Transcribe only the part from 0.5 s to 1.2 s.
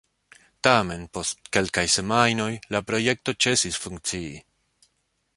Tamen,